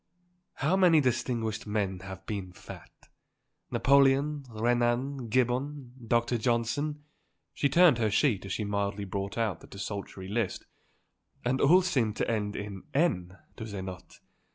How 0.55 0.75
many 0.75 0.99
distinguished 0.99 1.67
men 1.67 1.99
have 1.99 2.25
been 2.25 2.53
fat. 2.53 2.89
Napoleon, 3.69 4.43
Renan, 4.49 5.29
Gibbon, 5.29 5.93
Dr. 6.07 6.39
Johnson" 6.39 7.03
she 7.53 7.69
turned 7.69 7.99
her 7.99 8.09
sheet 8.09 8.43
as 8.47 8.51
she 8.53 8.63
mildly 8.63 9.05
brought 9.05 9.37
out 9.37 9.59
the 9.59 9.67
desultory 9.67 10.27
list. 10.27 10.65
"And 11.45 11.61
all 11.61 11.83
seem 11.83 12.15
to 12.15 12.27
end 12.27 12.55
in 12.55 12.81
n, 12.95 13.37
do 13.55 13.63
they 13.65 13.83
not? 13.83 14.19